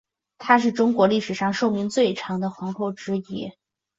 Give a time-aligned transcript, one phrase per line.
[0.39, 3.51] 她是中国历史上寿命最长的皇后之一。